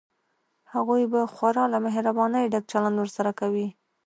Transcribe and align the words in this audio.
هغوی 0.73 1.03
به 1.11 1.21
خورا 1.33 1.65
له 1.73 1.77
مهربانۍ 1.85 2.45
ډک 2.53 2.63
چلند 2.71 2.95
ورسره 2.99 3.31
کوي. 3.39 3.67